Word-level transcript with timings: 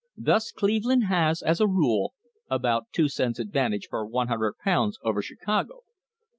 Thus 0.17 0.51
Cleveland 0.51 1.03
has, 1.03 1.43
as 1.43 1.61
a 1.61 1.67
rule, 1.67 2.15
about 2.49 2.87
two 2.91 3.07
cents 3.07 3.37
advantage 3.37 3.87
per 3.87 4.03
100 4.03 4.55
pounds 4.57 4.97
over 5.03 5.21
Chicago. 5.21 5.81